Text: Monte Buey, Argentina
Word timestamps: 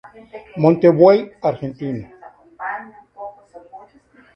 Monte 0.57 0.89
Buey, 0.91 1.31
Argentina 1.43 2.09